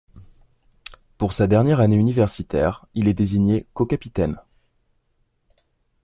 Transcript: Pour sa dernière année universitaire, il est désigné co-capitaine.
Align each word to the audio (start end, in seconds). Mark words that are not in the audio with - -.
Pour 1.19 1.31
sa 1.31 1.45
dernière 1.45 1.79
année 1.79 1.95
universitaire, 1.95 2.87
il 2.95 3.07
est 3.07 3.13
désigné 3.13 3.67
co-capitaine. 3.75 4.37